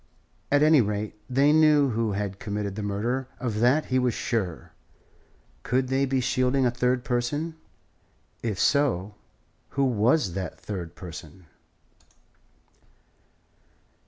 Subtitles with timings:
[0.51, 3.27] At any rate, they knew who had committed the murder.
[3.39, 4.71] Of that he was sure.
[5.61, 7.55] Could they be shielding a third person?
[8.41, 9.13] If so,
[9.77, 11.45] who was that third person?